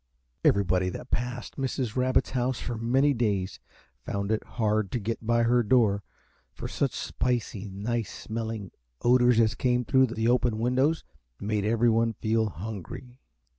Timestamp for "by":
5.27-5.43